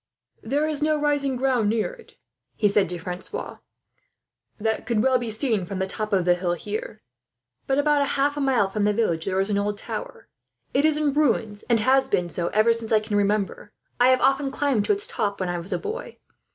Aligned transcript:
"There 0.41 0.67
is 0.67 0.81
no 0.81 0.99
rising 0.99 1.35
ground 1.35 1.69
near 1.69 1.93
it," 1.93 2.15
he 2.55 2.67
said 2.67 2.89
to 2.89 2.97
Francois, 2.97 3.57
"that 4.59 4.87
could 4.87 5.03
well 5.03 5.19
be 5.19 5.29
seen 5.29 5.63
from 5.63 5.77
the 5.77 5.85
top 5.85 6.11
of 6.11 6.25
the 6.25 6.33
hill 6.33 6.53
here; 6.53 7.03
but 7.67 7.77
about 7.77 8.07
half 8.07 8.35
a 8.35 8.39
mile 8.41 8.63
away 8.63 8.73
from 8.73 8.81
the 8.81 8.93
village 8.93 9.25
there 9.25 9.39
is 9.39 9.51
an 9.51 9.59
old 9.59 9.77
tower. 9.77 10.27
It 10.73 10.85
is 10.85 10.97
in 10.97 11.13
ruins, 11.13 11.61
and 11.69 11.79
has 11.81 12.07
been 12.07 12.29
so 12.29 12.47
ever 12.47 12.73
since 12.73 12.91
I 12.91 12.99
can 12.99 13.15
remember. 13.15 13.69
I 13.99 14.07
have 14.07 14.21
often 14.21 14.49
climbed 14.49 14.85
to 14.85 14.91
its 14.91 15.05
top, 15.05 15.39
when 15.39 15.49
I 15.49 15.59
was 15.59 15.71
a 15.71 15.77
boy. 15.77 16.17